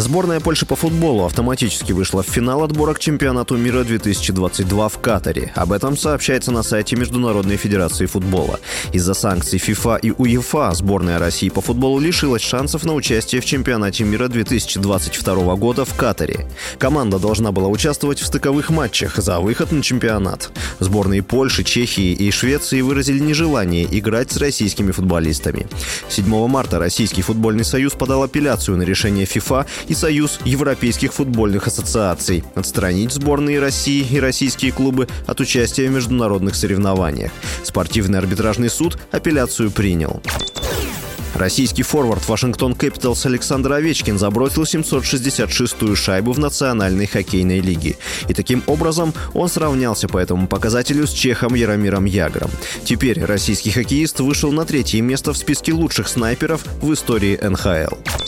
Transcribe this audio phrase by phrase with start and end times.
[0.00, 5.52] Сборная Польши по футболу автоматически вышла в финал отбора к чемпионату мира 2022 в Катаре.
[5.54, 8.60] Об этом сообщается на сайте Международной Федерации футбола.
[8.94, 14.04] Из-за санкций ФИФА и УЕФА сборная России по футболу лишилась шансов на участие в чемпионате
[14.04, 16.46] мира 2022 года в Катаре.
[16.78, 20.50] Команда должна была участвовать в стыковых матчах за выход на чемпионат.
[20.78, 25.68] Сборные Польши, Чехии и Швеции выразили нежелание играть с российскими футболистами.
[26.08, 32.44] 7 марта Российский футбольный союз подал апелляцию на решение ФИФА и Союз Европейских футбольных ассоциаций
[32.54, 37.32] отстранить сборные России и российские клубы от участия в международных соревнованиях.
[37.64, 40.22] Спортивный арбитражный суд апелляцию принял.
[41.34, 47.96] Российский форвард Вашингтон Кэпиталс Александр Овечкин забросил 766-ю шайбу в Национальной хоккейной лиге.
[48.28, 52.50] И таким образом он сравнялся по этому показателю с чехом Яромиром Ягром.
[52.84, 58.19] Теперь российский хоккеист вышел на третье место в списке лучших снайперов в истории НХЛ.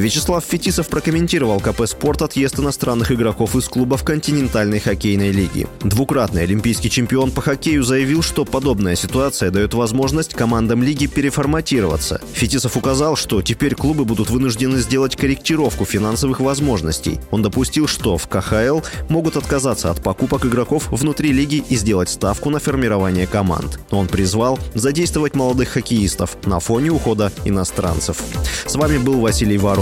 [0.00, 5.66] Вячеслав Фетисов прокомментировал КП «Спорт» отъезд иностранных игроков из клубов континентальной хоккейной лиги.
[5.82, 12.22] Двукратный олимпийский чемпион по хоккею заявил, что подобная ситуация дает возможность командам лиги переформатироваться.
[12.32, 17.20] Фетисов указал, что теперь клубы будут вынуждены сделать корректировку финансовых возможностей.
[17.30, 22.48] Он допустил, что в КХЛ могут отказаться от покупок игроков внутри лиги и сделать ставку
[22.48, 23.78] на формирование команд.
[23.90, 28.22] Он призвал задействовать молодых хоккеистов на фоне ухода иностранцев.
[28.66, 29.81] С вами был Василий Воронин.